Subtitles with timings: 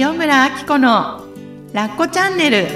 [0.00, 1.24] 塩村あき子の
[1.72, 2.68] ラッコチャンネル。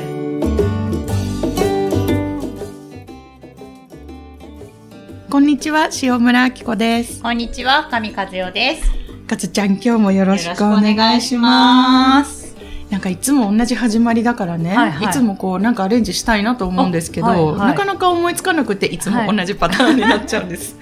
[5.30, 7.22] こんにちは塩村あき子です。
[7.22, 8.90] こんにちは、深見和代です。
[9.28, 12.56] かつちゃん今日もよろしくお願いします。
[12.90, 15.06] なんかいつも同じ始まりだからね、はいはい。
[15.06, 17.68] いつもこうなんかアレンジしたいなと思うんですけど、あはいはい。
[17.68, 20.76] なかなか思いつかなくていつも同じパターンになっちゃうんです、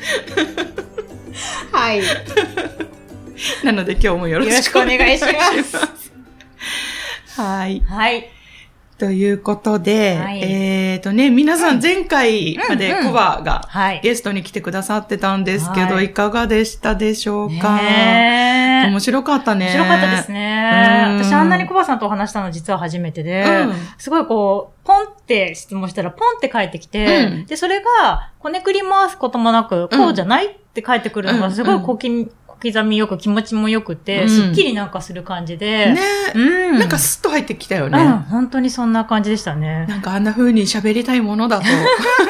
[1.70, 1.98] はい。
[1.98, 2.04] よ
[3.62, 5.28] なので今日もよろしくお願いしま
[5.62, 5.99] す
[7.40, 7.80] はい。
[7.80, 8.30] はい。
[8.98, 10.42] ということで、はい。
[10.42, 13.06] えっ、とね、皆さん前回までうんうん。
[13.06, 14.00] コバがはい。
[14.02, 16.06] ゲストに来てくださってたんですけど、はい。
[16.06, 18.90] い、かがでしたでしょうか、ねえ。
[18.90, 19.66] 面白かったね。
[19.66, 21.06] 面白かったですね。
[21.12, 21.24] うん。
[21.24, 23.74] 私あんなにコバさんとお話したの実は初めてで、うん。
[23.96, 27.46] すごいこう、ポンって質問したらポンって返ってきて、うん。
[27.46, 32.28] で、それが、こねくり回すこともなく、こうじゃないって返ってくるのうんがすごい小き小
[32.62, 36.00] 刻みよく気持ちもよくて、うんすっきりなんかする感じで、ね、
[36.34, 36.38] う
[36.74, 36.78] ん。
[36.78, 37.98] なんかスッと入ってきたようん、ね。
[38.30, 39.86] 本当にそんな感じでしたね。
[39.88, 41.66] なんかあんな風に喋りたいものだと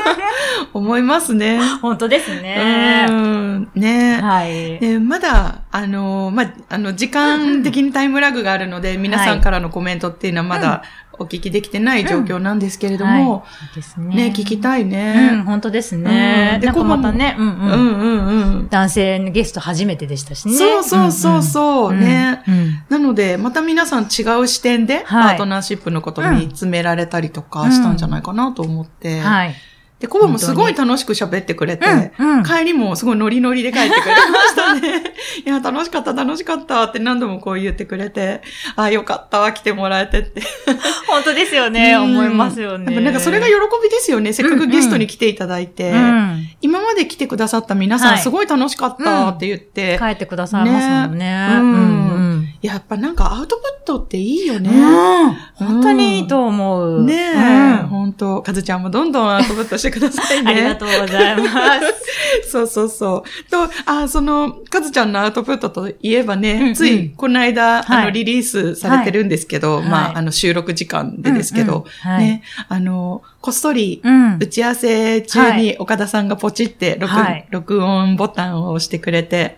[0.73, 1.61] 思いますね。
[1.83, 3.06] 本当ですね。
[3.08, 3.70] うん。
[3.75, 4.20] ね。
[4.20, 4.78] はい。
[4.78, 10.83] でまだ、あの、まあ、あの、時間的にタイムラグがあるので、皆さんからのコメントっていうのはまだ
[11.21, 14.17] お聞きできてない状況なんですけれども、はいですね。
[14.17, 15.43] ね、聞きたいうん、ね。
[15.45, 16.53] 本当ですね。
[16.55, 17.57] うんでなんかまたね、うんうん。
[17.61, 18.69] うんうんうん。
[18.71, 20.55] 男性のゲスト初めてでしたしね。
[20.55, 22.43] そうそうそうそう、ね。
[22.48, 29.21] うんなので、また皆さん違う視点で、パはいートナーシップのことを見つめられたりとかしたんじゃないかなと思って。
[29.21, 29.55] はい。
[30.01, 31.87] で、コバもすごい楽しく喋ってくれて、
[32.19, 35.03] うんうん帰りもすごいノリノリで帰ってくれましたね。
[35.45, 38.41] いや、楽しかった、楽しかったって何度もこう言ってくれて、
[38.77, 40.42] ああ、よかった、来てもらえてって。
[41.07, 41.92] 本当ですよね。
[41.95, 42.98] うん思いますよね。
[42.98, 44.33] なんかそれが喜びですよね。
[44.33, 45.91] せっかくゲストに来ていただいて。
[45.91, 46.48] うん。
[46.62, 51.27] 今まで来てくださった皆さん、はいすごい楽しかったって言って、帰ってくださいますもんね。
[51.27, 54.69] ねうんうんやっぱなんかアウトプットっていいよね。
[54.70, 55.34] うん。
[55.55, 57.05] 本当にいいと思う。
[57.05, 57.86] ねえ、うん。
[57.89, 58.42] 本当。
[58.42, 60.51] かずちゃんもどんどんアウトプットしてくださいね。
[60.52, 61.51] ありがとうございます。
[62.51, 63.51] そうそうそう。
[63.51, 66.74] と、あ、その、かずちゃんのアウトプットといえばね、うんうん。
[66.74, 68.02] つい、この間、はい。
[68.02, 69.83] あの、リリースされてるんですけど、はい。
[69.83, 72.24] はいまあ、あの、収録時間でですけど、うんうんはい。
[72.24, 74.39] ね、あの、こっそり、うん。
[74.39, 77.46] 打ち合わせ中に岡田さんがポチって録,、はい。
[77.51, 79.56] 録音ボタンを押してくれて、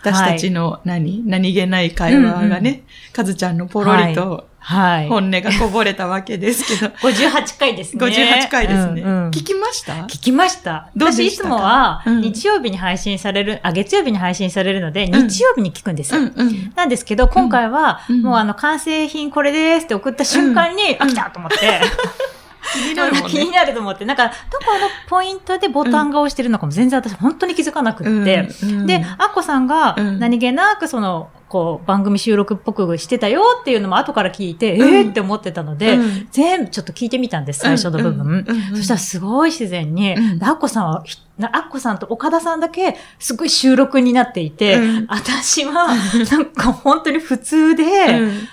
[0.00, 5.08] 私たちの何、何気ない会話がね、かずちゃんのポロリとはい。
[5.08, 8.04] 本音がこぼれたわけですけど、 58回ですね。
[8.06, 9.02] 58回ですね。
[9.02, 9.30] うんうん。
[9.30, 9.92] 聞きました？
[10.04, 10.90] 聞きました。
[10.94, 12.20] どうで私いつもは、うん。
[12.20, 15.12] 日曜日に配信される、あ、月曜日に配信されるので、ん。
[15.28, 16.20] 日曜日に聞くんですよ。
[16.20, 16.72] うんうん。
[16.76, 18.22] なんですけど、今回は、うん。
[18.22, 21.56] もうあの、完成品これですって送った瞬間に、あ、来たと思って、
[22.72, 23.56] 気になるもん気にね。
[23.56, 30.18] なると思って、なんか、どこのポイントでボタンが押してるのかも全然私本当に気づかなくって、うんで、アッコさんがうん。
[30.18, 34.94] 何気なくその、こう、番組収録っぽくしてたよっていうのも後から聞いて、うん。
[34.94, 36.28] えーって思ってたので、うん。
[36.30, 38.20] 全部ちょっと聞いてみたんです、最初の部分。
[38.20, 38.76] うんうんうん。
[38.76, 40.44] そしたらすごい自然に、うん。
[40.44, 41.04] アッコさんは、
[41.52, 45.06] アッコさんと岡田さんだけすごい収録になっていて、うん。
[45.08, 45.88] 私は
[46.30, 48.48] なんか本当に普通で、うん。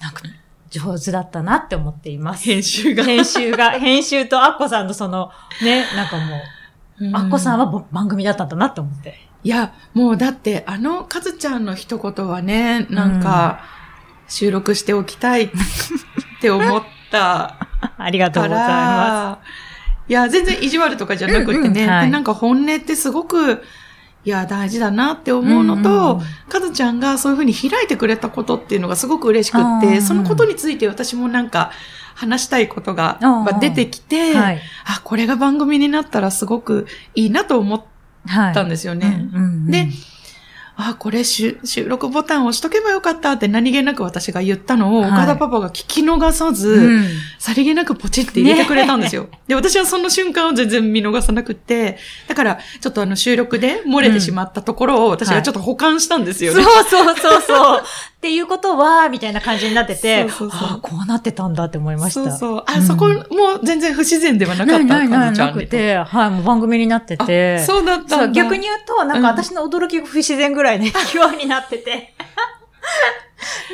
[0.00, 0.22] なんか
[0.72, 2.44] 上手だったなって思っています。
[2.44, 3.04] 編集が。
[3.04, 5.30] 編集が、編集とアッコさんのその、
[5.62, 6.36] ね、なんかも
[7.00, 9.20] う、アッコさんはぼ番組だったんだなって思って。
[9.44, 13.60] いや、もうだって、あの、かずちゃんの一言はね、なんか、
[14.28, 15.50] 収録しておきたいっ
[16.40, 17.56] て思った
[17.98, 19.38] ありがとうかございまら、
[20.08, 23.62] いや、全然意地悪とかじゃなくてうんね、うんはいなんか本音ってすごく、
[24.24, 31.72] いや、大事だなって思うのとうん、かずちゃんがそういうふうに開いてくれたことっていうのがすごく嬉しくって、そのことについて私もなんか、
[32.14, 33.18] 話したいことが
[33.60, 34.38] 出てきて、す。
[34.38, 34.60] はい。
[34.84, 37.82] あ、これが番組になったらすごくいいなと思っ
[38.26, 38.54] はい。
[38.54, 39.28] たんですよね。
[39.32, 39.88] うんうんうんで、
[40.76, 47.04] あ、これ収収録ボタン押しとけばよかったって何気なく私が言ったのを、はい岡田パパが聞き逃さず、うん
[47.38, 49.28] さりげなくポチって入れてくれたんですよ。
[49.48, 56.68] で、私はその瞬間を全然見逃さなくって、だから、ちょっとあの収録で漏れてしまったところを私がちょっと保管したんですよそうね。
[56.88, 57.82] そうそうそう。
[57.82, 62.30] っていうことは、みたいな感じになってて、そうそうそうあこうなってたんだって思いました。
[62.30, 62.64] そうそう。
[62.64, 67.56] あ、うんそこも全然不自然ではなかった、ないないなくて、はい、もう番組になってて。
[67.56, 72.14] あそうだった逆に言うと、なんかうん私の驚きが不自然ぐらいね、ようになってて。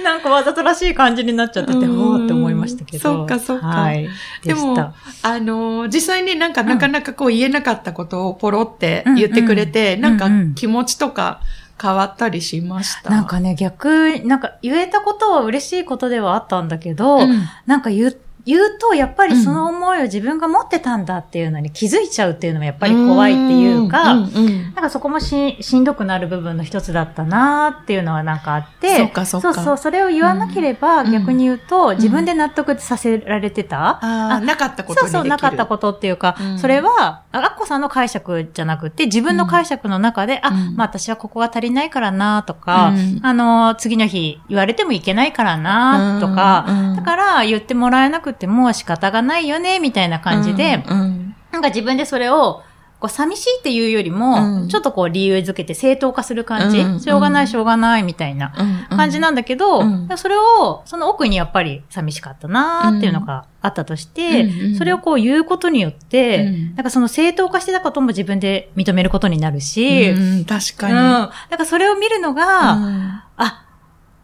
[0.02, 3.02] なんかわざとらしい感じになっちゃってて、うんほーって思いましたけど。
[3.02, 4.08] そっかそっかはい。
[4.44, 4.74] でも。
[5.22, 11.40] あのー実際になんかなかなかこう言えなかったことをポロって言ってくれて、うんなんかうん気持ちとか
[11.80, 13.10] 変わったりしました？
[13.10, 18.14] なんかね、逆、なんか言えたことは嬉しいことではあったんだけど、うんなんか言
[18.48, 29.54] 言うと、やっぱりその思いを自分が持ってたんだっていうのに気づいちゃうっていうのもやっぱり怖いっていうか、うんうんなんかそこもししんどくなる部分の一つだったなっていうのはなんかあって、そうかそうか。
[29.54, 31.12] そうそう、それを言わなければうん。
[31.12, 31.96] 逆に言うと、ん。
[31.96, 35.00] 自分で納得させられてた、ああ、なかったこと。
[35.00, 36.58] そうそう、なかったことっていうか、うん。
[36.58, 40.76] それは、あっこさんの解釈じゃなくて、自分の解釈の中で、あ、うん。
[40.76, 43.20] まあ私はここが足りないからなとか、うん。
[43.22, 46.96] あの、次の日言われてもいけないからなとか、うん。
[46.96, 51.34] だから言ってもらえなくても仕方がないよね、みたいな感じで、うんうん。
[51.52, 52.62] なんか自分でそれを、
[53.00, 54.68] こう寂しいっていうよりも、うん。
[54.68, 58.52] ちょっとこう理由づけて正当化する感じ、うんしょうがないしょうがないみたいな
[58.90, 66.74] うん感じなんだけど、うんそれを、その奥にやっぱり寂しかったなーっていうのがあったとして、それをこう言うことによって、うん。
[66.74, 70.94] なんかその正当化してたことも自分で認めることになるし、うん確かうん。
[70.94, 71.00] に。
[71.00, 73.20] だからそれを見るのが、うん。
[73.36, 73.64] あ、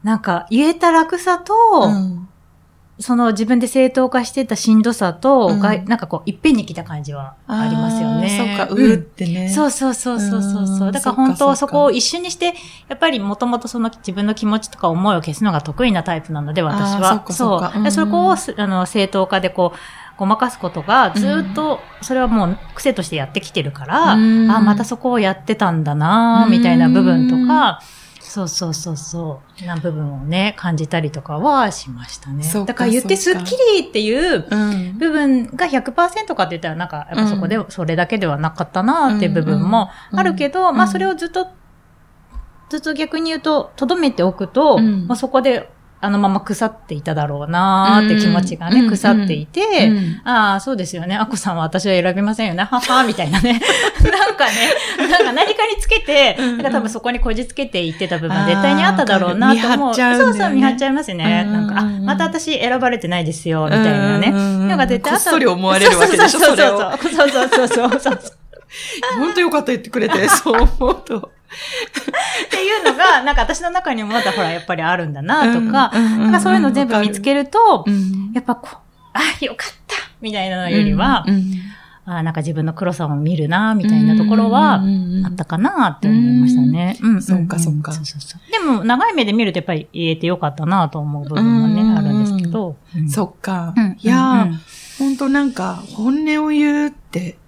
[0.03, 2.29] なんか言えた楽さと、うん
[3.01, 5.61] その自分で正当化してたしんどさと、うん。
[5.61, 8.57] がなんかこう、いっぺんに来た感じはありますよね。
[8.59, 9.49] そうか、んうーってね。
[9.49, 10.87] そうそうそうそうそうそう。
[10.87, 10.91] う。
[10.91, 12.55] んだから本当そっかそこを一緒にして、
[12.89, 17.11] やっぱりもともとその自分の気持ちとか思いを消すのが得意なタイプなので、私は。
[17.11, 17.79] そっかそう。
[17.79, 19.79] うんでそこをすあの正当化でこう、
[20.17, 24.51] ごまかすことがずーっと、それはもう癖としてやってきてるから、うん。
[24.51, 27.81] あ、またそこをやってたんだなみたいな部分とか、
[28.35, 32.43] そうそうそうそう、な部分をね、感じたりとかはしましたね。
[32.43, 34.99] かだから言ってスッキリっていううん。
[34.99, 40.77] 部分が100%かって言ったらなんか、やっぱそこで、それだけではなかったなっていう部分もあるけど、うん。
[40.77, 41.47] まあそれをずっと、
[42.71, 45.07] ずっと逆に言うと、留めておくと、うん。
[45.07, 51.17] まあそこであのまま腐っていただろうなって気持ちがね、うん腐っていて、うんああ、そうですよね。
[51.17, 52.65] アッコさんは私は選びませんよね。
[52.65, 53.61] はは、みたいなね。
[54.05, 59.95] なんかね、なんか何かにつけて、うんうんなんか多分そこにこじつけていってた部分は絶対にあっただろうなと思う。
[59.95, 61.45] そうそう、見張っちゃいますね。
[61.47, 64.31] うんなんか、あ、また私選ばれてないですよ、みたいなね。
[64.35, 65.25] うんのが絶対あった。
[65.25, 66.57] こっそり思われるわけでしょそそう。
[66.57, 68.21] そうそうそうそうそう。
[69.19, 71.33] 本当よかった言ってくれて、 そう思うと。
[72.47, 78.77] っていうのが、なんか私の中にもまだほら、やっぱりあるんだなとか、なんかそういうの全部見つけると、うんやっぱこう、
[79.13, 81.45] あ、よかったみたいなのよりは、うん
[82.07, 86.99] あなんか自分の黒さを見るなみたいなところは、あったかなって思いましたね。
[87.01, 87.23] うん。
[87.23, 92.77] そっかそっかそうそうそうでも、長い目で見るとやっぱり言えてよかったなと思う部分もね、うんあるんですけど。
[92.95, 93.97] うんそっかうん。
[93.99, 94.61] いやーうん、
[94.99, 97.39] 本当なんか、本音を言うって、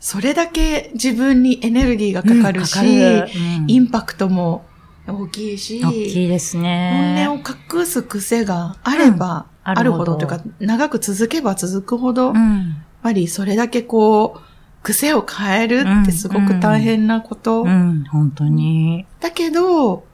[0.00, 4.64] それだけ自分にエネルギーがかかるし、うんかかるうんインパクトも
[5.06, 7.24] 大きいし、大きいですね。
[7.26, 12.76] 本音を隠す癖があれば、うんあるほどというか、長く続けば続くほど、やっうん。
[13.02, 14.40] ぱりそれだけこう、
[14.82, 17.64] 癖を変えるってすごく大変なこと。
[17.64, 19.04] うん、本当に。
[19.20, 20.04] だけど、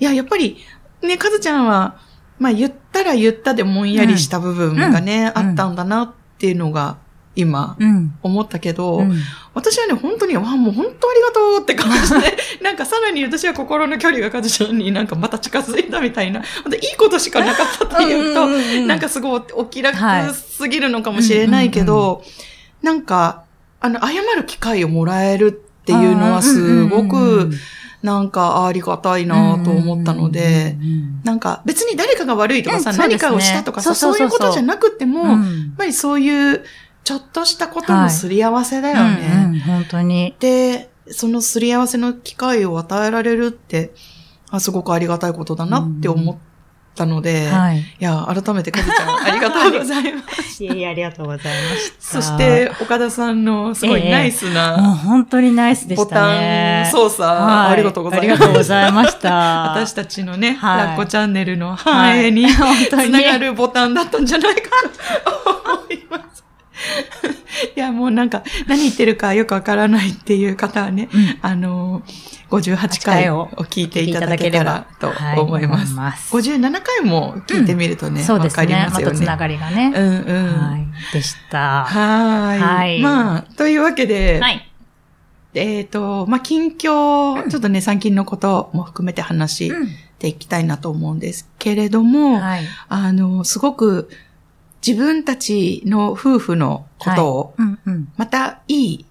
[0.00, 0.56] いや、やっぱり、
[1.02, 1.98] ね、かずちゃんは、
[2.40, 6.96] まあ言ったら言ったでもんやりした部分がね、うんあったんだなっていうのが、
[7.38, 8.14] 今、うん。
[8.20, 9.14] 思ったけど、うん。
[9.54, 22.24] 私はね、本当に、わあ、もう本当ありがとうって感じで、 なんかさらに私は心の距離がかずちゃんになんかまた近づいたみたいな、本当いいことしかなかったっていうと、うんうんうんなんかすごいお気楽はいすぎるのかもしれないけど、
[22.82, 23.44] なんか、
[23.80, 27.50] あの、謝る機会をもらえるっていうのはすごく、
[28.02, 32.98] なんかありがたいなと思ったので、うんうんなんか別に誰かが悪いとかさ、ね。
[32.98, 36.64] 何かをしたとかさ、そういうことじゃなくても、やっうんぱりそういう
[37.08, 39.30] ちょっとしたことのすり合わせだよね。
[39.46, 40.36] うんうん本当に。
[40.40, 43.94] で、そのすり合わせの機会を与えられるって、
[44.50, 46.36] あすごくありがたいことだなって思っ
[46.94, 47.78] たので、はい。
[47.78, 50.60] いや、改めてかずちゃん、ありがとうございます。
[50.62, 52.20] いえいえ、ありがとうございました。
[52.20, 56.82] そして、岡田さんのすごいええナイスもうな本当にナイスでボしたね。
[56.84, 58.30] タン操作、はいありがとうございます。
[58.32, 59.32] ありがとうございました。
[59.72, 64.60] 私たちのね、はいラッコチャンネルの繁栄に、はつながるボタンだったんじゃないか
[65.34, 65.57] と。
[67.76, 75.22] いや、もうなんか、何言ってるかよくわからないっていう方はね、うんあのー、58回を聞いていただけたらと思います。
[75.22, 78.56] はい思います57回も聞いてみるとね、わ、そうですね。
[78.56, 78.90] かりまよね。
[78.90, 79.92] ますたつながりがね。
[79.94, 80.46] うんうん。
[80.46, 80.86] はい。
[81.12, 81.84] でした。
[81.84, 82.60] はーい。
[82.60, 84.64] はいまあ、というわけで、はい。
[85.54, 89.72] えっ、と、まあ、近況、ちょっとね、最近のことも含めて話し
[90.18, 92.64] ていきたいなと思うんですけれども、はい。
[92.88, 94.10] あの、すごく
[94.86, 97.54] 自分たちの夫婦のことを。
[98.16, 99.04] またいい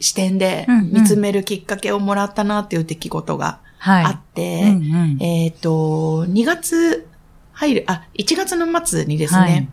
[0.00, 4.04] 視点で見つめるきっかけをもらったなっていう出来事がはい。
[4.04, 7.08] あって、うんうんえっ、と、2月
[7.52, 9.68] 入る、あ、1月の末にですね、はい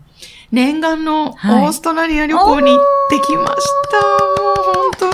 [0.52, 3.54] 念願のオはいーストラリア旅行に行ってきまし
[3.92, 4.02] た。
[4.44, 5.12] もう本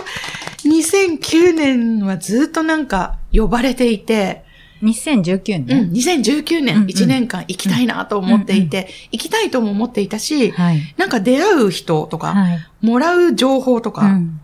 [0.63, 4.45] 当2009年はずっとなんか呼ばれていて、
[4.81, 5.91] 2019うん、年。
[5.91, 10.93] 2019うんうん年1年間行きたいなと思っていて、行きたいとも思っていたし、はい。
[10.97, 12.59] なんか出会う人とか、はい。
[12.81, 14.41] もらう情報とか、うん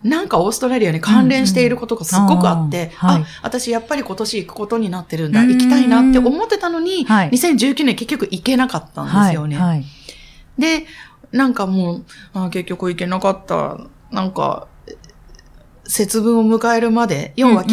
[0.00, 9.56] なんかオーストラリアに関連していることがすっごくあって、あーはいあ、私やっぱり今年行くことになってるんだ、うん行きたいなって思ってたのに、はい2019年結局行けなかったんですよね。
[9.56, 9.68] はい。
[9.68, 9.84] はい
[10.58, 10.86] で、
[11.32, 12.04] なんかもう、
[12.34, 13.78] あ結局行けなかった、
[14.10, 14.66] なんか、
[15.84, 17.64] 節分を迎えるまで、要は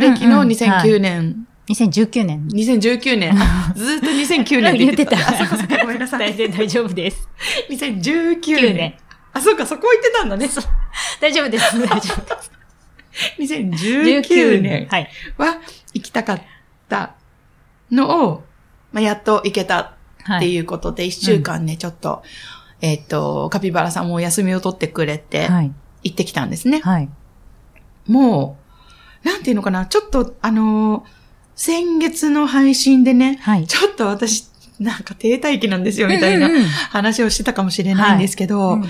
[0.00, 2.48] 旧暦のうんうん2009年、2019年。
[2.48, 5.16] 2019年、あ ずっと2009年って言ってた。
[5.16, 6.34] あ、そっかそっか、ごめんなさい。
[6.36, 7.28] 大丈夫です。
[7.70, 8.94] 2019 9年年。。
[9.32, 10.48] あ、そっか、そこ行ってたんだね。
[11.20, 11.78] 大丈夫です。
[11.80, 12.50] 大丈夫です。
[13.38, 15.08] 2019年はい。
[15.38, 15.58] は
[15.94, 16.42] 行きたかっ
[16.88, 17.14] た
[17.90, 18.44] のを、
[18.92, 20.54] まあ、やっと行けたってはい。
[20.54, 22.22] いうことで、一週間ね、ちょっと、
[22.80, 25.72] えっ、と、カピバラさんもお休みを取ってくれて、はい。
[26.02, 26.80] 行ってきたんですね。
[26.80, 27.08] はい。
[28.06, 28.63] もう、
[29.24, 31.02] なんていうのかな、ちょっと、あのー
[31.56, 33.66] 先月の配信でね、はい。
[33.68, 34.48] ちょっと私、
[34.80, 36.50] なんか停滞期なんですよ、みたいな
[36.90, 38.88] 話をしてたかもしれないんですけど、うんや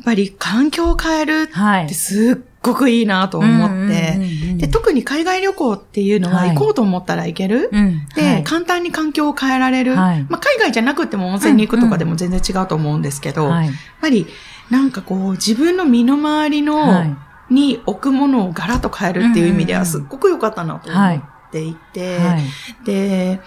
[0.00, 1.94] っぱり環境を変えるはいって。
[1.94, 4.18] すっごくいいなと思って、
[4.56, 7.68] で、特に海外旅行っていうのははい行こうと思ったら行ける。
[7.72, 8.06] うん。
[8.14, 9.94] で、はい簡単に環境を変えられる。
[9.94, 13.70] はいまあ、海外じゃなくても温泉に行くとかでも全然違うと思うんですけど、やっはい。
[14.00, 14.26] ぱり
[14.70, 17.16] なんかこう自分の身の回りの、はい。
[17.52, 22.42] に置くものをガラッと変えるっていう意味ではすっごく良かったなと思っていて、はい。
[22.84, 23.40] で、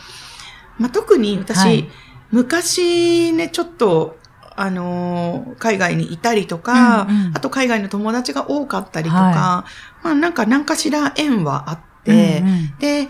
[0.78, 1.90] まあ、特に私、はい
[2.32, 4.18] 昔ね、ちょっと、
[4.58, 9.66] あのー海外にいたりとか、うんうんあと海外の友達が多かったりとか、は
[10.04, 13.08] まあなんか何かしら縁はあって、うんうんで、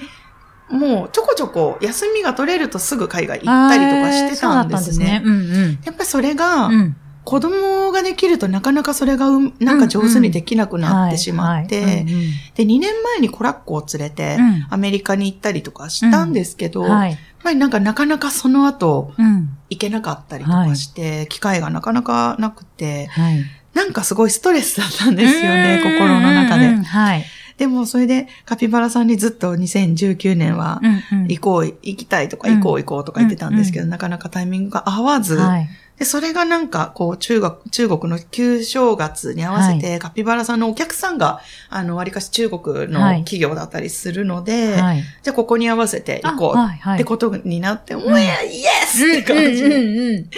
[0.69, 5.21] もうちょこちょこ休みが取れるとすぐ海外行ったりとかしてたんですね。
[5.23, 5.79] あーそうんですね。
[5.85, 6.79] やっぱりそれが、うんうん。
[6.79, 6.95] うん。
[7.25, 12.15] 子供ができるとなかなかそれがうなんか上手にできなくなってしまって、はいはいうんうん
[12.55, 17.11] で、2年前にコラッコを連れてうん、アメリカに行ったりとかしたんですけど、はい。
[17.11, 19.49] やっぱりなんかなかなかその後うん。
[19.69, 23.43] 行けなかったりとかして、機会がなかなかなくて、はい。
[23.73, 26.83] なんかすごいストレスだったんですよね、うん心の中でうんうん。
[26.83, 27.25] はい。
[27.57, 35.69] でもそれでカピバラさんにずっと2019年はうんうん行こう、行きたいとか行こう行こうとか言ってたんですけど、なかなかタイミングが合わず、はい。
[35.97, 45.03] で、それがなんか、こう、中国、中国の旧正月に合わせて、カピバラさんのお客さんが、あの、割かし中国のはい企業だったりするので、はい。
[45.23, 50.29] じゃあここに合わせて行こうってことになって、もう、や、イエスって感じで、うんうん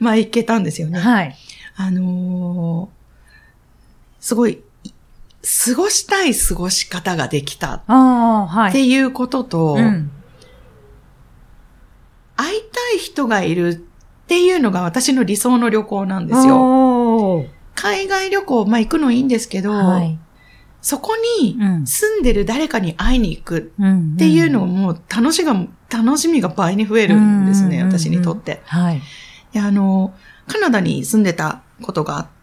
[0.00, 0.98] まあ行けたんですよね。
[0.98, 1.36] うんはい。
[1.76, 2.96] あのー
[4.26, 4.90] すごい、い
[5.42, 7.74] 過ごしたい過ごし方ができた。
[7.74, 10.10] っていうことと、うん。
[12.34, 13.85] 会いたい人がいる
[14.26, 17.44] っていうのが私の理想の旅行なんですよ。
[17.76, 20.18] 海外旅行、まあ行くのいいんですけど、はい。
[20.82, 24.14] そこにうん住んでる誰かに会いに行くうん。
[24.14, 25.54] っていうのをもう楽しが、
[25.88, 28.62] 楽しみが倍に増えるんですね、私にとって。
[28.64, 29.02] はい。
[29.52, 30.12] であの、
[30.48, 32.35] カナダに住んでたことがあって、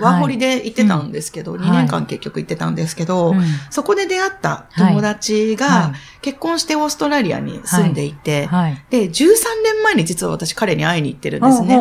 [0.00, 1.60] ワーホリで行ってたんですけど、ん。
[1.60, 3.42] 2年間結局行ってたんですけど、うん。
[3.70, 8.84] そこで出会った友達がは結婚してオーストラリアに住んでいて、はい。
[8.90, 9.14] で、13
[9.64, 11.74] 年前に実は私彼に会いに行ってるんですね。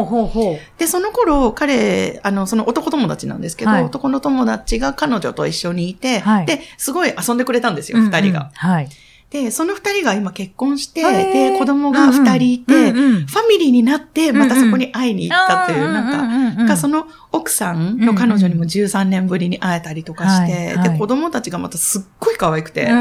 [0.78, 3.84] で、その頃、彼、あの、その男友達なんですけど、はい。
[3.84, 6.46] 男の友達が彼女と一緒にいて、はい。
[6.46, 8.12] で、すごい遊んでくれたんですよ、うんうん。
[8.12, 8.52] 二、人が。
[8.54, 8.90] はい。
[9.30, 22.86] で、その二人が今結婚して、で、子供が二人いて、ファミリーになって、またそこに会いに行ったという、なんか、うんうんうんがその奥さんの彼女にも13年ぶりに会えたりとかして、で、子供たちがまたすっごい可愛くて。
[22.86, 22.92] で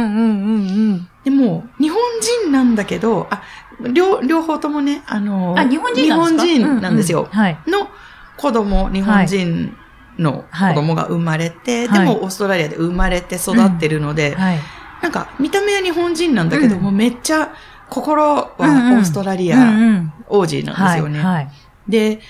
[1.30, 1.98] も、日本
[2.44, 3.42] 人なんだけど、あ、
[3.92, 6.44] 両、両方ともね、あの、あ、日本人なんですか？
[6.46, 7.28] 日本人なんですよ。
[7.66, 7.88] の
[8.36, 9.76] 子供、日本人
[10.18, 11.98] の子供が生まれて、はい。
[12.00, 14.58] でもオーストラリアで生まれて育ってるので、はい。
[15.02, 17.54] なんか見た目は日本人なんだけど、うんもうめっちゃ
[17.90, 21.18] 心はオーストラリア王子なんですよね。
[21.18, 21.44] はい。
[21.44, 21.50] はい。
[21.88, 22.20] で、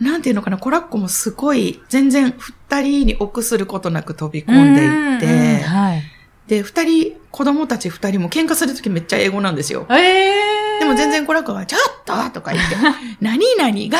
[0.00, 6.02] なんていうのかな、コラッコもすごい全然二人に臆することなく飛び込んでいって、うんうんはい。
[6.46, 9.86] で、二人、子供たち二人も喧嘩するときめっちゃ英語なんですよ。
[9.90, 12.76] ええでも全然コラッコが、ちょっととか言って、
[13.20, 13.98] 何々が、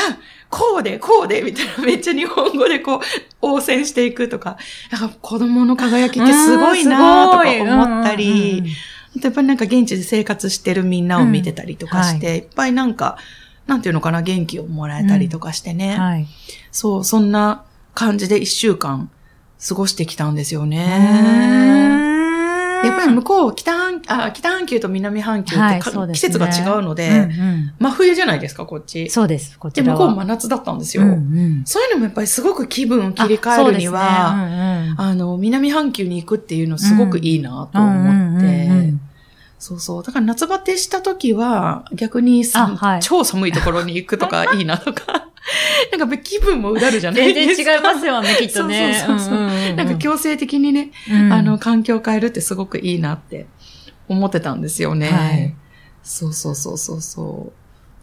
[0.50, 3.00] こうで、こうで、みたいな、 めっちゃ日本語でこう、
[3.42, 4.56] 応戦していくとか、
[4.90, 8.62] なんか子供の輝きってすごいなとか思ったり、
[9.16, 12.38] あとやっぱりなんか現地で生活してるみんなを見てたりとかして、うんい。
[12.38, 13.18] っぱいなんか、
[13.66, 15.96] なんていうのかな、元気をもらえたりとかしてね。
[15.96, 16.26] はい。
[16.72, 17.64] そう、そんな
[17.94, 19.10] 感じで一週間
[19.66, 21.97] 過ごしてきたんですよね。
[22.84, 29.08] やっぱり向こう、北半、あ、北半球と南半球ってか、はいね季節が違うので、うんうん真冬じゃないですか、こっち。
[29.10, 29.82] そうです、こちで。
[29.82, 31.02] 向こう真夏だったんですよ。
[31.04, 39.00] うんうんそういうのもやっぱりすごく気分を切り替えるには、あそうですねあの、南半球に行くっていうのすごくいいなとうんうん思って、うんうん
[39.58, 40.02] そうそう。
[40.04, 45.27] だから夏バテした時は、逆にはい超寒いところに行くとかいいなとか。
[45.96, 47.72] なんか気分もうだるじゃない全ですか。
[47.72, 48.94] 然違いますよね、 きっとね。
[49.06, 53.46] そうそうそうそうんんんなんか強制的にね、うんあの、環境を変えるってすごくいいなって
[54.08, 55.08] 思ってたんですよね。
[55.08, 55.54] はい
[56.08, 57.52] そうそうそうそうそ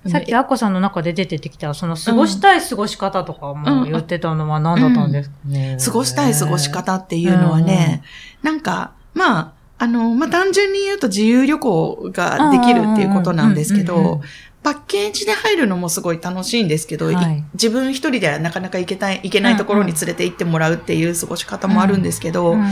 [0.06, 0.10] う。
[0.10, 5.78] さっきアッコさんの中で出てきた、その過ごしたい過ごし方とかも言ってたのは何だったんですかね。
[5.84, 8.04] 過ごしたい過ごし方っていうのはね、
[8.44, 14.22] なんか、まあ、あの、まあ、単純に言うと自由旅行ができるっていうことなんですけうんうんうんうんど、
[14.66, 17.44] パッケージで入るのもすごい楽しいんですけど、いはい。
[17.54, 22.66] 自分一人ではなかなか行けない、行けないところに連れて行ってもらうっていう過ごし方もあるんですけど、うん。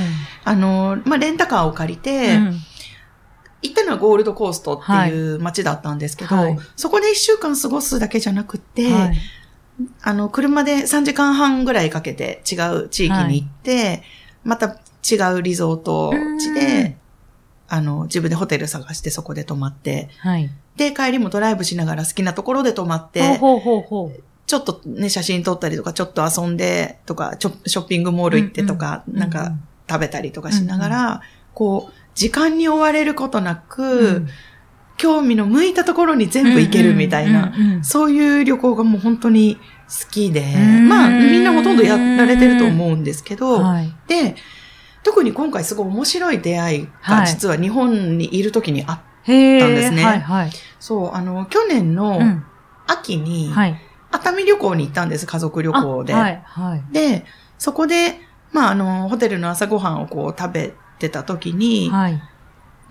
[0.44, 2.60] あの、まあ、レンタカーを借りて、うん。
[3.62, 6.58] 行ったのはゴールドコーストっていう街だったんですけど、はい。
[6.76, 9.18] そこで一週間過ごすだけじゃなくて、はい。
[10.02, 14.02] あの、車で3時間半ぐらいかけて違う地域に行って、
[14.44, 16.56] また違うリゾート地うん。
[16.56, 16.98] で、
[17.74, 20.48] あの、自分でホテル探してそこで泊まって、はい。
[20.76, 24.24] で、帰りもドライブしながら好きなところで泊まって、ほうほうほう。
[24.46, 29.54] ちょっとね、写真撮ったりとか、ちょっと遊んでとか、ちょショッピングモール行ってとか、うんうんなんか
[29.90, 31.22] 食べたりとかしながら、
[31.56, 34.28] こう、時間に追われることなく、
[34.98, 43.92] 興味の向いたところに全部行けるみたいな、うんうんうんうんそういう旅行がもう本当に好きで、んまあみんなほとんどやられてると思うんですけど、はい。
[44.08, 44.36] で、
[45.04, 50.52] 特に今回すごい面白い出会いがはい実は日本にいる時にあっへたんですねはいはい。
[50.80, 52.46] そう、あの、去年のうん
[52.88, 53.80] 秋にはい。
[54.12, 56.14] 熱海旅行に行ったんです、家族旅行で。
[56.14, 56.84] あはいはい。
[56.92, 57.26] で、
[57.58, 58.20] そこで、
[58.52, 62.22] まああの、ホテルの朝ごはんをこう食べてた時に、はい。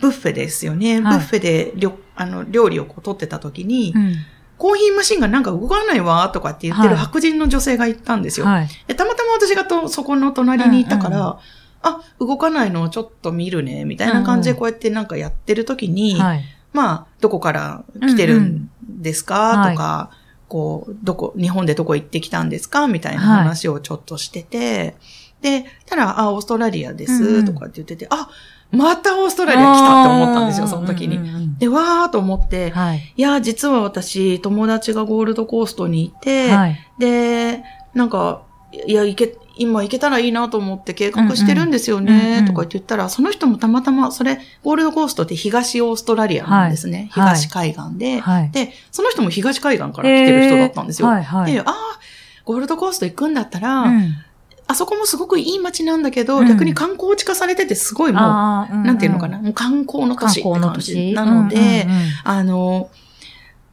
[0.01, 1.01] ブッフェですよね。
[1.01, 4.15] はいブッフェでりょあの料理をこう取ってた時に、うん
[4.59, 8.47] コーヒーマシンがなんか動かないわとかって言ってるはい白人の女性がいたんですよ。
[8.47, 8.69] はい。
[8.87, 11.37] でたまたま私がとそこの隣にいたから、うんうん
[11.83, 12.83] あ、動かないの？
[12.83, 16.45] をちょっと見るね、みたいな感じでこうやってなんかやってる時に、はい。
[16.73, 20.11] まあ、どこから来てるんですか、うんとか、
[20.49, 22.89] こう、どこ、日本でどこ行ってきたんですか？
[22.89, 24.97] みたいな話をちょっとしてて、
[25.43, 27.45] で、たら、あ、オーストラリアでうんうす、ん。
[27.45, 28.31] とかって言ってて、あ、
[28.71, 31.17] またオーストラリア来たって思ったんですよ、その時に。
[31.19, 31.35] うんうん。
[31.35, 33.13] うんで、わーと思って、はい。
[33.17, 36.77] いや、実は私、友達がゴールドコーストにいて、はい。
[36.99, 38.43] で、なんか、
[38.87, 42.47] いや、行け、今行けたらいいなと思って計画してるんですようんうんね、うん。
[42.47, 47.09] とか言って言ったら、その人もたまたま、それ、ゴールドコーストって東オーストラリアなんですね。
[47.13, 47.37] はい。
[47.37, 48.51] 東海岸で、はい。
[48.51, 51.09] で、その人も東海岸から来てる人だったんですよ。
[51.09, 51.53] はいはい。
[51.53, 51.75] で、ああ、
[52.45, 54.15] ゴールドコースト行くんだったら、うん。
[54.69, 56.49] あそこもすごくいい街なんだけど、うん。
[56.49, 62.09] 逆に観光地化されててすごいもう、あーなんていうのかな、もう観光の都市って感じなので、うんうんうん。
[62.25, 62.91] あの、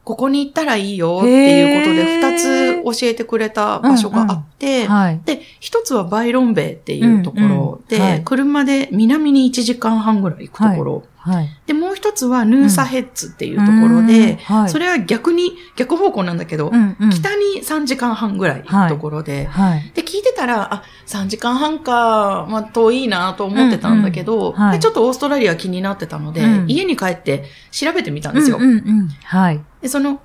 [0.04, 5.20] ここに行ったらいいよっていうことで、二つ教えてくれた場所があって、はい。
[5.24, 11.02] で、一つはバイロンベイっていうところで、うんうんはい車で南に1時間半ぐらい行くところ。
[11.16, 11.48] はい。
[11.66, 14.68] で、もう一つはヌーサヘッツっていうところで、うんはい。
[14.70, 19.92] それは逆に、逆方向なんだけど、うんうん北に3時間半ぐらい行くところで、はい。
[19.94, 28.56] で、聞いてたら、あ、3時間半か、まあ、遠いなと思ってたんだけど、うんうんはいでちょっとオーストラリア気になってたので、うん家に帰って調べてみたんですよ。
[28.58, 29.60] うんうんうんはい。
[29.82, 30.20] で、その、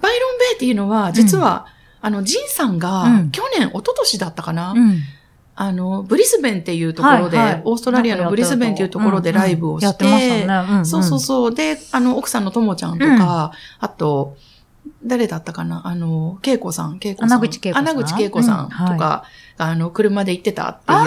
[0.00, 1.66] バイロンベイっていうのは、実は、
[2.00, 4.98] あの、ジンさんが、うん去年、一昨年だったかな、うん。
[5.56, 10.78] あの、ブリスベンっていうところで、はいはいオーストラリアのブリスベンっていうところでライブをして、てましたね。
[10.78, 11.54] んんそうそうそう。
[11.54, 14.36] で、あの、奥さんのともちゃんとか、あと、
[15.04, 17.32] 誰だったかなあの、恵子さん、恵子さん。
[17.32, 19.24] 穴口恵子さん穴口恵子さんとか、
[19.56, 20.98] あの、車で行ってたっていう、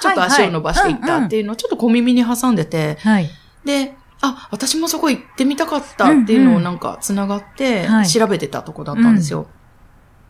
[0.00, 3.30] ちょっと足を伸ばして行ったっていうのをちょっと小耳に挟んでて、はい。
[3.64, 9.46] で、あ、私もそこ行ってみたかったっていうのをなんか繋がってはい調べてたとこだったんですよ。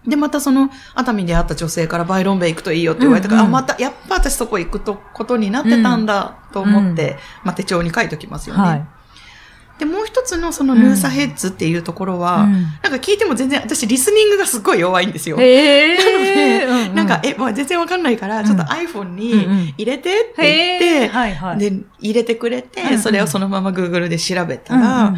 [0.07, 8.61] で、またその熱海で会った女性からバイロンベイ行くといいよって言われたから、うんうんあ、また、やっぱ私そこ行くとことになってたんだと思って、まあ手帳に書いときますよね。
[8.63, 8.87] はい。
[9.79, 15.37] で、もう一つのそのヌーサヘッズっていうところは、うんなんか聞いても全然、私リスニングがすっごい弱いんですよ。
[15.39, 16.65] へえ。
[16.65, 21.09] う うなんか、、え、まあ、全然わかんないから、ちょっと iPhone うんうんに入れてって言へって、え。
[21.09, 21.59] はいはい。
[21.59, 25.17] で、入れてくれて、うんうんそれをそのまま Google で調べたうんら、うん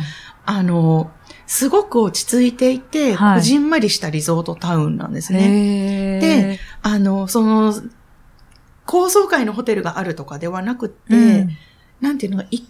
[0.51, 1.11] あの、
[1.49, 5.41] すごく落ち着いていて、はいこじんまりしたリゾートタウンなんですね。
[5.41, 7.75] へで、あの、その、
[8.85, 11.49] 高層階のホテルがあるとかではなくって、うん
[12.01, 12.61] なんていうの、い、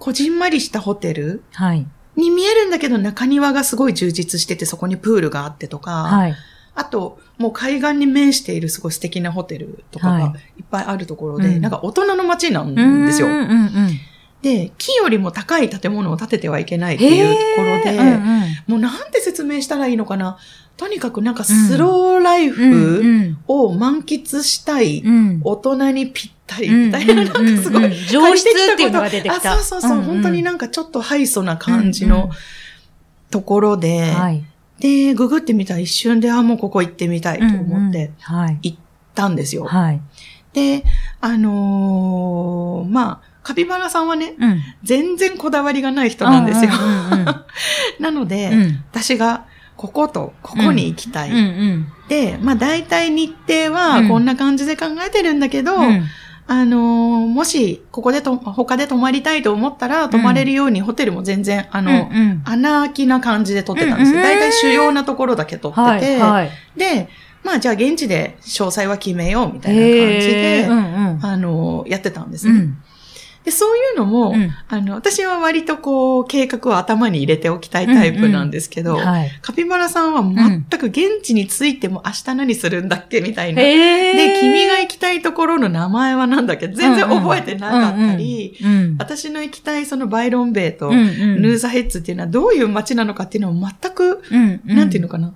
[0.00, 1.86] こじんまりしたホテルはい。
[2.16, 6.34] に見えるんだけど中庭がすごい充実しててそこにプールがあってとか、はい。
[6.74, 10.26] あと、もう海岸に面しているすごい素敵なホテルとかはが
[10.58, 13.28] いっぱいあるところで、うんなんか大人の街なんですよ。
[13.28, 13.90] うんうんうん。
[14.42, 18.42] で、木よりも高い建物を建ててはいけないっていうところで、うんうん。
[18.66, 20.38] もうなんて説明したらいいのかな？
[20.76, 23.38] とにかくなんかスローライうんフうん。
[23.46, 25.40] を満喫したいうん。
[25.44, 29.52] 大人にぴっったり、みたいな、なんかすごい、上質っていうのが出てきた。
[29.52, 32.30] あ、そうそうそう、本当になんかちょっとハイソな感じの
[33.30, 34.12] ところで、
[34.80, 38.10] で、ググってみたら一瞬で、あ、もうここ行ってみたいと思って、
[38.62, 38.76] 行っ
[39.14, 39.64] たんですよ。
[39.64, 40.00] はい、
[40.52, 40.84] で、
[41.20, 46.70] あのー、まあ、カピバラさんはね、うん、全然こだわりがない人なんですよ。
[47.98, 49.44] なので、うん、私が、
[49.76, 51.30] こことここに行きたい。
[52.08, 55.72] で、まあ大体日程はこんな感じで考えてるんだけど、
[56.50, 64.20] あのー、もし、ここでと、他で泊まりたいと思ったら、泊まれるようにホテルも全然、あの、うんうん、穴開きな感じで撮ってたんですよ。
[64.20, 67.08] 大、体、主要なところだけ撮ってて、はいはい、で、
[67.44, 70.80] まあじゃあ現地で詳細は決めようみたいな感じで、うんう
[71.20, 72.52] ん、あの、やってたんですね。
[72.52, 72.76] うん
[73.50, 79.06] で、そういうのも、うん、あの、私は割とこう、計画を頭に入れておきたいタイプなんですけど、うんうん。
[79.06, 95.34] はい、カピバラさんは全く現地についても明日何するんだっけみたいな、で、君が行きたいところの名前は何だっけ全然覚えてなかったり、うんうん、私の行きたいそのバイロンベイとヌーザヘッズっていうのはどういう街なのかっていうのを全く、うんうん、なんていうのかな、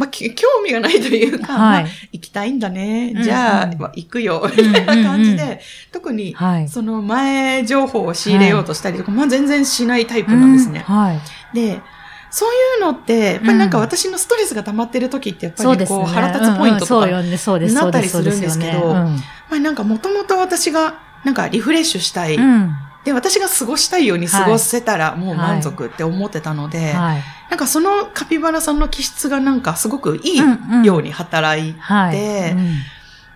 [0.00, 3.14] まあ、興味がないというか、はい、まあ、行きたいんだね。
[3.22, 5.58] じゃあ、うんうん、行くよ、みたいな感じで、うんうん、
[5.92, 6.34] 特に、
[6.68, 10.86] その前情報を仕入れようとしたりとか、はい、まあ全然しないタイプなんですね。
[10.88, 11.20] うんはい、
[11.54, 11.82] で、
[12.30, 19.12] そういうのって、やっぱりなんか私のストレスが溜まってる時って、やっぱりこう、腹立つポイントとか、なったりするんですけど、ま
[19.50, 22.36] あなんかもともと私が、なんかリフレッシュしたい。
[22.36, 32.54] うんで、私が過ごしたいように過ごせたらもう満足って思ってたので、はい、なんかそのカピバラさんの気質がなんかすごくいいように働いて、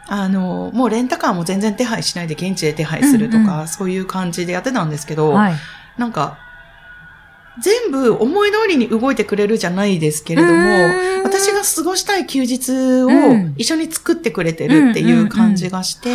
[0.07, 5.55] あの、もうレンタカーも全然手配しないで現地で手配するとか、うんうん、そういう感じでやってたんですけど、はい、
[5.97, 6.39] なんか
[7.61, 10.55] 全部思い通りに動いてくれるじゃないですけれども、
[11.25, 12.73] 私が過ごしたい休日
[13.05, 13.09] を
[13.57, 16.13] 一緒に作ってくれてるっていう感じがして、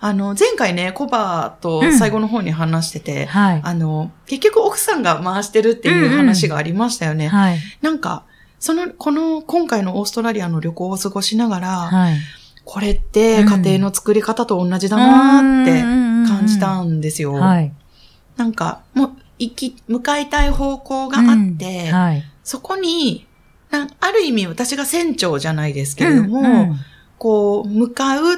[0.00, 7.26] あの、前回ね、コバと最後の方に話してて、うんはい、あの、結局奥さんが回してるっていう話がありましたよね。
[7.26, 8.24] うんうんはい、なんか、
[8.58, 12.16] その、この、今回のオーストラリアの旅行を過ごしながら、はい、
[12.64, 17.38] これって家庭の作り方と同じだなって感じたんですよ。
[17.38, 23.26] なんか、もう、行き、向かいたい方向があって、うんはい、そこに、
[23.70, 26.76] ある意味私が船長じゃないですけれども、うんうん、
[27.18, 28.36] こう、向かうっ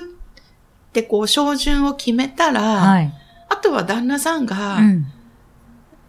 [0.92, 3.12] てこう、照準を決めたら、はい、
[3.48, 4.78] あとは旦那さんが、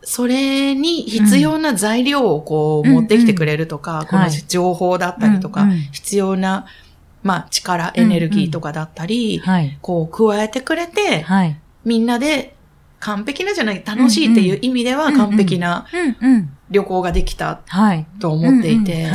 [0.03, 6.67] それに必要な材料をこう、持ってきてくれるとか、この情報だったりとか、必要な、
[7.23, 9.41] まあ、力、エネルギーとかだったり、
[9.81, 11.25] こう、加えてくれて、
[11.85, 12.55] みんなで
[13.03, 15.85] 完璧なじゃない、楽しいっていう意味では完璧な
[16.71, 17.59] 旅行ができた
[18.19, 19.11] と思っていて、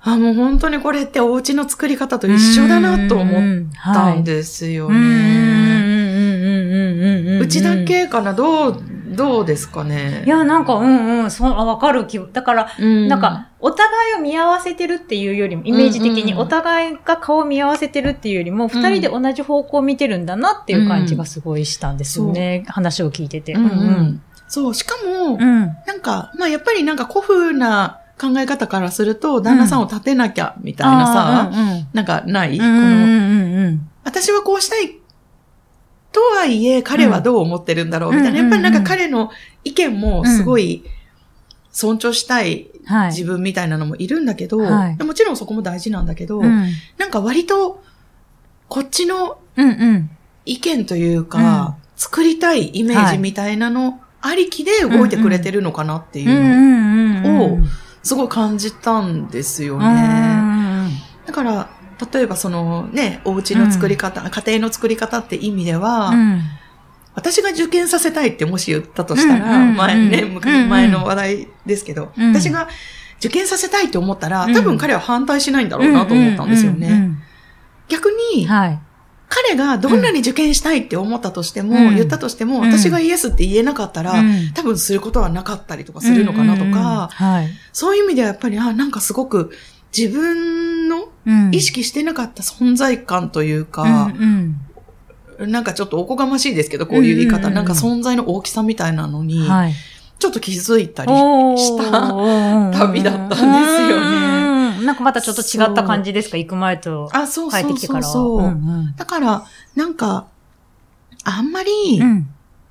[0.00, 5.68] あ、もう本当にこれってお家の作り方と一緒だなと思ったんですよね。
[7.40, 8.32] うちだけかな？
[8.32, 8.82] どう
[9.16, 10.22] どうですかね？
[10.26, 22.64] いや、なんか、うんうん、そう、わかる気だから、うん、なんか、お互いを見合わせてるっていうよりも、イメージ的にお互いが顔を見合わせてるっていうよりも、二、うん、人で同じ方向を見てるんだなっていう感じがすごいしたんですよね。
[22.66, 22.68] う。
[22.68, 23.54] ん、話を聞いてて。
[23.54, 34.98] うん、うん、そう、しかも、うん、なんか、まあやっぱりなんか古風な考え方からすると、旦那さんを立てなきゃ、みたいなさ、うん、なんかない、この、私はこうしたい
[36.18, 38.40] とはいえ、彼はどう思ってるんだろうみたいな。
[38.40, 39.30] やっぱりなんか彼の
[39.62, 40.82] 意見もすごい
[41.70, 42.66] 尊重したい
[43.10, 47.80] 自分みたいなのもいるんだけど、はい、もちろんそこも大事なんだけど、うん、なんか割と、
[48.68, 49.38] こっちの
[50.44, 57.58] 意見というか、作りたいイメージみたいなのありきで動いてくれてるのかなっていうのを、
[58.02, 60.90] すごい感じたんですよね。
[61.26, 61.70] だから、
[62.12, 66.42] 例えばそのね、お家の作り方、うん、家庭の作り方って意味では、うん、
[67.14, 70.24] 私が受験させたいってもし言ったとしたら、前ね、
[70.68, 72.68] 前の話題ですけど、私が
[73.18, 77.10] 受験させたいって思ったら、多分彼は反対しないんだろうなと思ったんですよね。
[77.88, 78.78] 逆に、はい。
[79.28, 87.10] 彼がどんなに受験したいって思ったとしても、うん、言ったとしても、私がイエスって言えなかったら、うん、多分することはなかったりとかするのかなとか、
[87.72, 89.50] そういう意味ではやっぱり、あ、なんかすごく
[89.96, 91.08] 自分の
[91.52, 94.58] 意識してなかった存在感というか、うん
[95.38, 99.74] うん、なんかちょっとおこがましいですけど、こういう言い方、うんうん、なんか存在の大きさみたいなのに、はい、
[100.18, 101.12] ちょっと気づいたり
[101.58, 104.28] した旅だったんですよね。
[104.84, 106.36] なんかまたちょっと違った感じですか？
[106.36, 107.18] 行く前と帰
[107.58, 108.12] ってきてからは。
[108.12, 108.52] そうそうそう、うんう
[108.92, 110.28] ん、だから、なんか、
[111.24, 112.00] あんまり、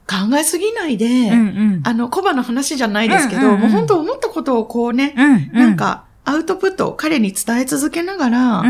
[0.09, 8.65] 考えすぎないで、うんうん、あの、コバの話じゃないですけど、うんうんうん、もう本当思ったことをこうね、うんうん、なんか、アウトプットを彼に伝え続けながら、うん、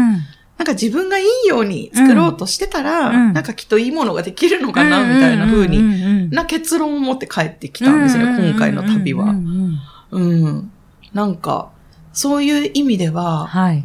[0.58, 9.34] なんか自分がいいように作ろうとしてたら、うんなんかきっといいものができるのかな、みたいな風に、な結論を持って帰ってきたんですよ、今回の旅は。
[10.12, 10.72] うん。
[11.14, 11.72] なんか、
[12.14, 13.84] そういう意味では、はい。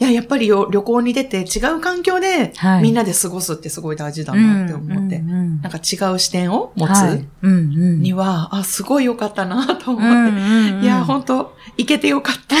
[0.00, 10.40] いや、やっぱりよ旅行に出て違う環境で、はいみんなで過ごすってすごい大事だなって思って、うんうんなんか違う視点を持つはいうんあ、すごい良かったなと思って、うんう
[10.72, 12.56] んうんいや、本当行けてよかった。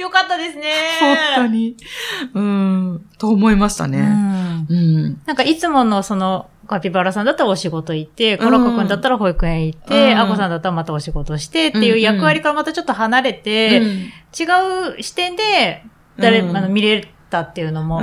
[0.00, 0.70] よかったですね。
[1.34, 1.76] 本当に。
[2.34, 4.00] うん、と思いましたうね。
[4.00, 5.22] んうん。
[5.26, 13.88] なんかいつものその、カピバラさんだったらお仕事行って、コロコくんだったら保育園行って、うんアコさんだったらまたお仕事してっていう役割からまたちょっと離れて、うん
[14.36, 15.84] 違う視点で、
[16.18, 18.00] 誰、うんあの、見れたっていうのも、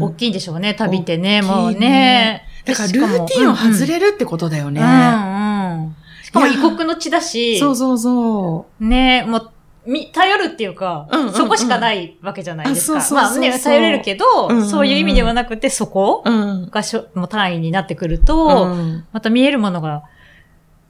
[0.00, 2.44] 大きいんでしょうね、旅ってね、大きいもうねね。
[2.64, 4.80] だからルーティンを外るれるってことだよね。
[4.80, 5.96] うんうん。
[6.22, 8.84] しかも異国の地だし、そうそうそう。
[8.84, 9.50] ね、もう、
[9.86, 12.98] み、頼るっていうか、うんうんうんそこしかないわけじゃないですか。
[12.98, 16.68] あそうそうそうそうまあね、頼れるけど、うんうんうんそういう意味ではなくて、そこうん。
[16.70, 20.04] がしょ、もう単位になってくると、うんまた見えるものが、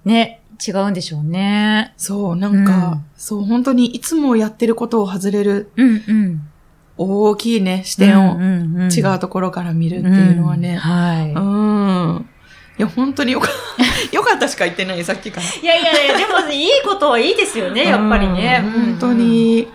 [0.04, 1.94] ね、違うんでしょうね。
[1.96, 6.48] そう、なんか、うんそう、本当にいつもやってることを外れるうんうん。
[6.96, 10.76] 大きいね、視点をんんん違うところから見るっていうのはね。
[10.76, 11.32] はい。
[11.32, 12.28] うん。
[12.76, 13.50] いや、本当によかっ
[14.10, 14.10] た。
[14.16, 15.46] よかったしか言ってない、さっきから。
[15.46, 18.62] いやいやいや、でもいいことはいいですよね、やっぱりね。
[18.64, 19.68] うん本当に。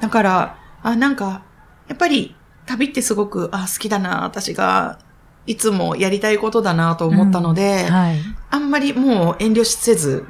[0.00, 1.42] だから、あ、なんか、
[1.88, 2.34] やっぱり
[2.66, 4.98] 旅ってすごく、あ、好きだな、私が、
[5.46, 7.92] いつもやりたいことだなと思ったので、うん。
[7.92, 8.18] はい。
[8.50, 10.26] あんまりもう遠慮せず。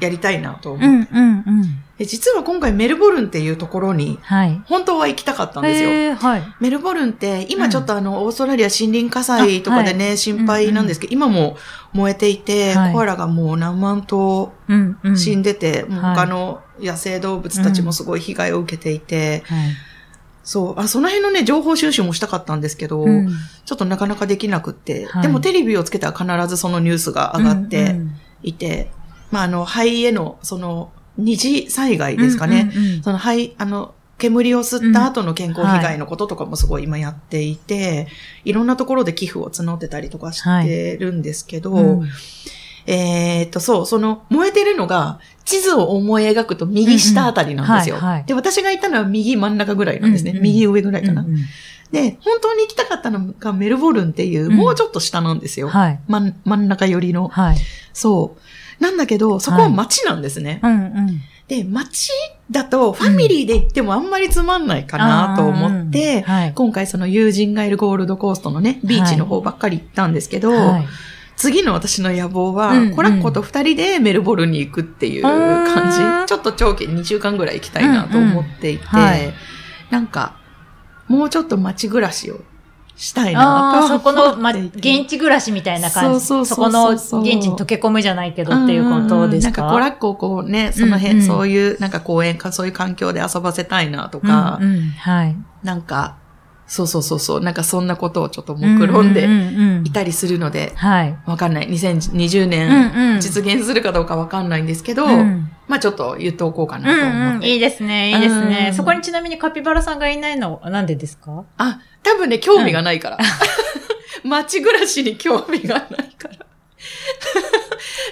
[0.00, 1.82] やりたいなと思って、うんうんうん。
[1.98, 4.60] で実は今回メルボルンっていうところに、はい。
[4.66, 6.14] 本当は行きたかったんですよ。
[6.16, 6.42] はい。
[6.60, 11.56] メルボルンって、今ちょっとあの、オーストラリア森林火災とかでね、心配なんですけど、今も
[11.92, 14.52] 燃えていて、はいコアラがもう何万頭。
[15.16, 19.68] 死んでて、他の野生動物たちもすごい被害を受けていて、はい。
[20.44, 23.28] そう、あ、その辺のね、情報収集もしたかったんですけど、うん。
[23.64, 25.22] ちょっとなかなかできなくって、はい。
[25.22, 28.90] でもテレビをつけたら必ずそのニュースが上がってうんいて、
[29.30, 32.72] まああの、肺への、その、二次災害ですかね。
[32.74, 38.06] うんうんうんその肺、あの、煙を吸った後の健康被害のこととかもすごい今やっていて、
[38.44, 42.08] い、ろんなところで寄付を募ってたりとかしてるんですけど、うん
[42.86, 47.96] えーっと、そう、その燃えてるのが地図を思い描くと右下あたりなんですよ。
[47.96, 50.32] うんうんはいはいで、私がいたのは右真ん中ぐらいなんですね。
[50.32, 51.36] うんうん右上ぐらいかな、うんうん
[51.92, 55.68] で、本当に行きたかったのがメルボルンっていう、うんもうちょっと下なんですよ。
[55.68, 56.00] はい。
[56.08, 57.28] 真ん真ん中寄りの。
[57.28, 57.56] はい。
[57.92, 58.36] そ
[58.80, 58.82] う。
[58.82, 60.60] なんだけど、そこは街なんですね。
[60.62, 61.20] うんうん。
[61.48, 62.10] で、街
[62.50, 66.52] だとファミリーで行ってもあんまりつまんないかなと思って、うんはい。
[66.54, 70.86] 今回その友人がいるゴールドコーストのね、ビーチの方ばっかり行ったんですけど、はい
[71.36, 72.94] 次の私の野望は、うんうん。
[72.94, 76.00] コラッコと二人でメルボルンに行くっていう感じ。
[76.00, 79.34] うんちょっと長期2週間ぐらい行きたいなと思っていて、うんうんはい。
[79.90, 80.36] なんか、
[81.08, 82.40] もうちょっと街暮らしを
[82.96, 86.24] したいなとそこの、ま、現地暮らしみたいな感じ。
[86.24, 89.62] そうそうそうこの現地に溶け込むじゃないけどっていうことですか？
[89.62, 91.20] うんなんかコラッコをこうね、その辺、うん。
[91.20, 94.80] うんそういう、なんか公園かそういう環境で遊ばせたいなとか、うんうん。
[94.90, 95.36] はい。
[95.64, 96.16] なんか、
[96.74, 99.34] そうそうそうそう、なんかそんなことをちょっと目論んでううう
[99.82, 101.14] んいたりするので、はい。
[101.26, 101.68] わかんない。
[101.68, 107.36] 2020うん年、うん実現するかどうかわかんないんですけど、うんまあちょっと言っておこうかなうと思んうん。
[107.38, 107.48] って。
[107.52, 108.68] いいですね、いいですね。
[108.70, 111.44] うんそこにちなみにカピバラさんがいないのはなんでですか？
[111.58, 113.18] あ、多分ね、興味がないから。
[114.24, 116.46] 街暮らしに興味がないから。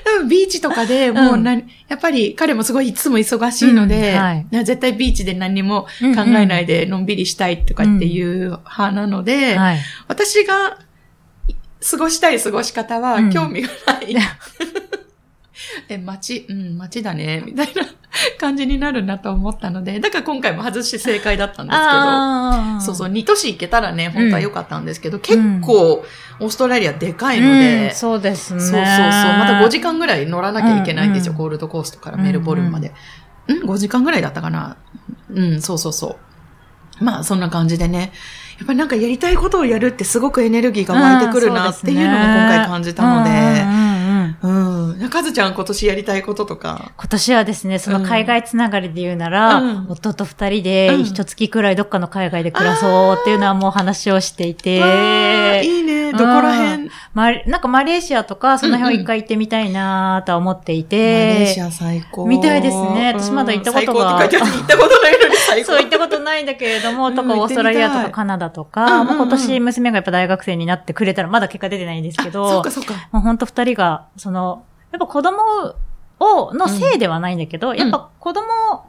[0.04, 1.60] 多 分ビーチとかでもうな、や
[1.94, 4.18] っぱり彼もすごいいつも忙しいので、うん。
[4.18, 4.46] はい。
[4.50, 9.78] な絶対ビーチで何も考えないでのんびりしたいとかっていう派なので、はい。
[10.08, 10.78] 私が
[11.90, 13.30] 過ごしたい過ごし方はうん。
[13.30, 14.16] 興味がない。
[15.88, 17.82] え、街、うん、街だね、みたいな
[18.38, 22.80] 感じになるなと思ったので、だから今回も外して正解だったんですけど。
[22.80, 26.04] そうそう、2都市行けたらね、本当は良かったんですけど、ん結構、
[26.40, 28.60] オーストラリアでかいのうで、んそうですね。
[28.60, 32.92] そうそうそう、また5時間ぐらい乗らなきゃいけないんですよ、うんうんゴールドコーストからメルボルンまで。
[33.46, 34.76] うん、5時間ぐらいだったかな。
[35.32, 36.18] うん、そうそうそ
[37.00, 37.04] う。
[37.04, 38.12] まあ、そんな感じでね。
[38.58, 43.79] やっぱりなんかやりたいことをやるってすごくエネルギーが湧いてくるなっていうのが今回感じたので、うん
[44.42, 44.50] うん。
[44.50, 45.10] うんうんうん。
[45.10, 46.92] かずちゃん今年やりたいこととか。
[46.96, 49.86] 今年はですね、その海外つながりで言うなら、うん。
[49.90, 51.04] 夫と二人でうん。
[51.04, 56.12] 一月くらいどっかの海外で暮らそうっていうのはもう話をしていて、いいね。
[56.12, 56.90] どこら辺？
[57.14, 62.26] マレなんかマレーシアとかその辺を一回行ってみたいなとは思っていマレーて、シア最高。
[62.26, 63.12] みたいですね。
[63.16, 64.14] 私まだ行ったことが。
[64.14, 65.66] うん最高って書いてある行ったことないのに最高。
[65.72, 67.14] そう行ったことないんだけれども、うん。
[67.14, 69.06] とかオーストラリアとかカナダとか、うんうんうん。
[69.06, 72.94] もう今年娘がやっぱ大学生になってくれたら、まだ結果出てないんですけあど、そうかそうか。
[73.12, 75.38] もう本当二人が、その、やっぱ子供
[76.20, 78.42] を、のせいではないんだけど、やっぱ子供、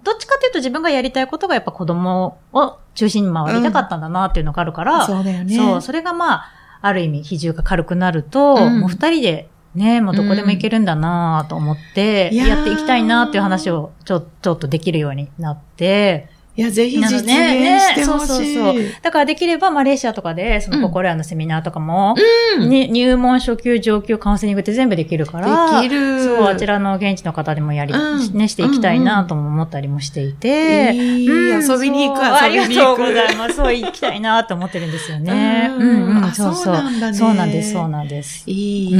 [0.04, 5.56] どっちかっていうと自分がやりたいことがやっぱ子供を中心に回りたかったんだなっていうのがあるから、そうだよね。
[5.56, 6.46] そう、それがまあ、
[6.82, 8.80] ある意味比重が軽くなると、うん。
[8.82, 18.28] もう二人でね、もうどこでも行けるんだなと思って、やっていきたいなっていう話をちょ、ちょっとできるようになって、いや、ぜひ実現してほしい。
[18.28, 22.16] そうそうそうだからできればマレーシアとかで、その心屋のセミナーとかも、
[22.60, 26.24] うんね入門、初級、上級、カウンセリングって全部できるから、できる。
[26.24, 27.98] そう、あちらの現地の方でもやり、う
[28.34, 32.76] んね、していきたいなとも思ったりもしていて、うん遊びに行く、遊びに行く。
[32.76, 33.56] ありがとうございます。
[33.56, 35.72] そう、行きたいなと思ってるんですよね。
[35.72, 36.64] ううんん、うん、あそうそう。
[36.66, 38.44] そうなんだねそうなんです、そうなんです。
[38.46, 38.92] いい。
[38.92, 38.98] や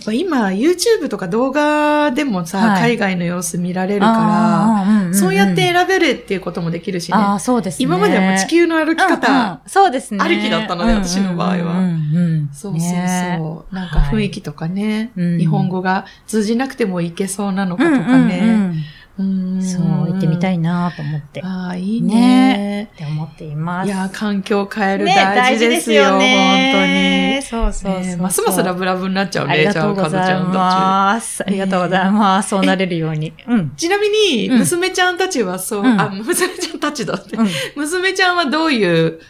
[0.00, 7.16] っぱ今、YouTube とか動画でもさ、はい海外の様子見られるから、うんそうやって選べるっていうこともできるしね。
[7.18, 7.84] ああ、そうですね。
[7.84, 10.20] 今まではもう地球の歩きうん方、うんそうですね。
[10.22, 13.74] ありきだったので私の場合はうんそうそうねそう。
[13.74, 18.72] なんか雰囲気とかね、うん日本語が通じなくてもいけそうなのかうんとかね。
[19.16, 22.90] そう、行ってみたいなと思って、っああ、いいね。
[22.96, 23.86] て思っています。
[23.86, 28.04] いや、環境を変えるね大事ですよ、ねそうそうそう本当に。
[28.06, 31.44] そうねますますラブラブになっちゃうね、じゃあ、とうございかずちゃんたます。
[31.46, 32.48] ありがとうございます。
[32.48, 33.32] そうなれるように。
[33.46, 33.70] うん。
[33.76, 33.82] ち。
[33.86, 37.36] ちなみに、うん娘ちゃんたちはそう、うんあ、娘ちゃんたちだって。
[37.36, 39.20] うん娘ちゃんはどういう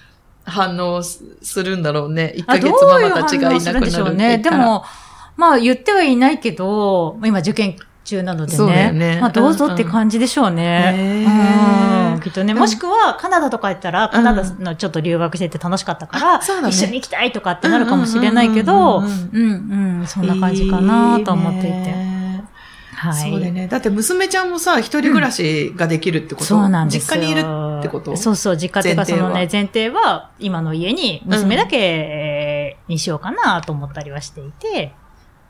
[0.45, 2.35] 反応をすするんだろうね。
[2.37, 4.29] 1ヶあ月ママたちがいなくなる反応するんでしょうってね。
[4.29, 4.85] 言ったら、でも、
[5.37, 8.93] まあ言ってはいないけど、今受験中なのでね。
[8.93, 11.25] ねまあどうぞって感じでしょうね。
[11.27, 12.53] うんきっとね。
[12.53, 21.69] うんもしくはカナダとか行ったら、カナダのちょっと留学してて楽しかったから、一緒に行きたいとかってなるかもしれないけど、うんんううんうん、そんな感じかなと思っていて。
[21.69, 22.15] ね
[22.95, 23.31] はい。
[23.31, 23.69] そうだよね。
[23.69, 27.17] だって娘ちゃんもさ、一人暮らしができるってこと、そうなんですよ。
[27.17, 27.41] 実家にいる
[27.79, 34.93] ってことそうそう、実家っていうかそのね、前提は、今の家に娘だけえーにしようかなと思ったりはしていて、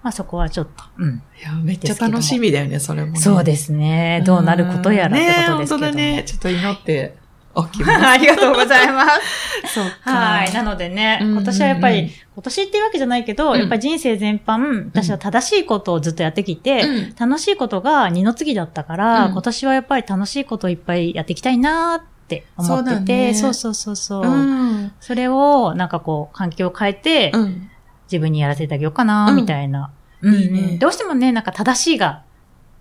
[0.04, 1.22] まあそこはちょっと、うん。
[1.40, 3.18] いや、めっちゃ楽しみだよね、それも、ね。
[3.18, 4.22] そうですね。
[4.26, 5.58] どうなることやらってことですけども。
[5.58, 6.22] ね本当だね。
[6.28, 7.16] ちょっと祈って
[7.54, 7.90] おきます。
[8.06, 9.10] ありがとうございます。
[9.74, 10.10] そうか。
[10.10, 10.52] はい。
[10.52, 24.26] なのでね、うん今年はやっぱり、今年っていうわけじゃないけど、うんやっぱり人生全般、私は正しいことをずっとやってきて、うん楽しいことが二の次だったから、うん今年はやっぱり楽しいことをいっぱいやっていきたいなって思ってて、そそうう,、そうそうそう。
[24.26, 24.92] うん。
[25.00, 27.70] それを、なんかこう、環境を変えて、うん。
[28.10, 29.36] 自分にやらせてあげようかな、うん。
[29.36, 29.90] みたいな。
[30.22, 30.60] いいね。
[30.60, 30.78] うん。
[30.78, 32.22] どうしてもね、なんか正しいが、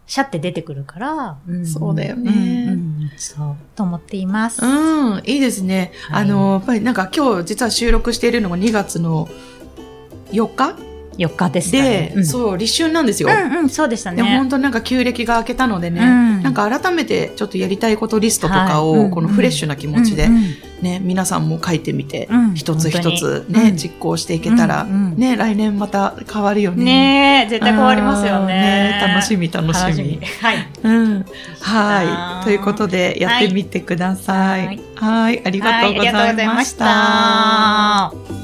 [0.05, 1.65] シャって出てくるから、ん。
[1.65, 2.31] そうだよね。
[2.31, 3.11] うんうん。
[3.17, 4.63] そう、と思っています。
[4.63, 5.91] うん、いいですね。
[6.09, 6.23] はい。
[6.23, 9.27] あの、やっぱりなんか今日実は収録しているのが2月の
[10.31, 10.75] 4日
[11.17, 12.13] ？4日ですで、ね。
[12.15, 12.25] うん。
[12.25, 13.29] そう、立春なんですよ。
[13.29, 14.37] うんうん、そうでしたで、ね。
[14.37, 20.43] 本当なんか旧暦が明けたのでね、うんなんか改めてちょっとやりたいことリストとかを、このフレッシュな気持ちでうんうん
[20.83, 26.83] ね、皆さんも書いてみて、うん一つ一つね、実行していけたら、うんうんね、来年また変わるよね。
[26.83, 28.99] ねえ、絶対変わりますよね。
[29.01, 30.19] あー楽しみ楽しみ。
[30.41, 30.67] はい。
[30.83, 31.25] うん。
[31.61, 32.43] あーはい。
[32.43, 34.67] ということで、やってみてください。
[34.67, 34.79] はい。
[34.95, 38.42] はいありがとうございました